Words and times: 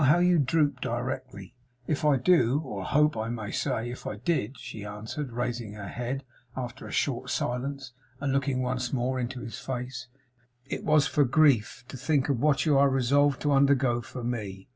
How 0.05 0.17
you 0.17 0.39
droop 0.39 0.81
directly!' 0.81 1.53
'If 1.85 2.03
I 2.03 2.17
do, 2.17 2.59
or, 2.61 2.81
I 2.81 2.85
hope 2.85 3.15
I 3.15 3.29
may 3.29 3.51
say, 3.51 3.91
if 3.91 4.07
I 4.07 4.15
did,' 4.15 4.57
she 4.57 4.83
answered, 4.83 5.31
raising 5.31 5.73
her 5.73 5.89
head 5.89 6.23
after 6.57 6.87
a 6.87 6.91
short 6.91 7.29
silence, 7.29 7.93
and 8.19 8.33
looking 8.33 8.63
once 8.63 8.91
more 8.91 9.19
into 9.19 9.41
his 9.41 9.59
face, 9.59 10.07
'it 10.65 10.83
was 10.83 11.05
for 11.05 11.23
grief 11.23 11.85
to 11.87 11.97
think 11.97 12.29
of 12.29 12.39
what 12.39 12.65
you 12.65 12.79
are 12.79 12.89
resolved 12.89 13.43
to 13.43 13.51
undergo 13.51 14.01
for 14.01 14.23
me. 14.23 14.69